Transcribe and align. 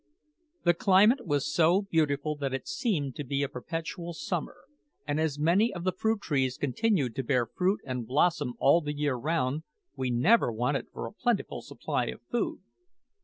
The 0.63 0.73
climate 0.73 1.27
was 1.27 1.45
so 1.53 1.83
beautiful 1.83 2.35
that 2.37 2.55
it 2.55 2.67
seemed 2.67 3.15
to 3.17 3.23
be 3.23 3.43
a 3.43 3.47
perpetual 3.47 4.13
summer, 4.13 4.61
and 5.05 5.19
as 5.19 5.37
many 5.37 5.71
of 5.71 5.83
the 5.83 5.91
fruit 5.91 6.21
trees 6.21 6.57
continued 6.57 7.13
to 7.17 7.23
bear 7.23 7.45
fruit 7.45 7.81
and 7.85 8.07
blossom 8.07 8.55
all 8.57 8.81
the 8.81 8.95
year 8.97 9.13
round, 9.13 9.61
we 9.95 10.09
never 10.09 10.51
wanted 10.51 10.87
for 10.91 11.05
a 11.05 11.13
plentiful 11.13 11.61
supply 11.61 12.05
of 12.07 12.19
food. 12.31 12.61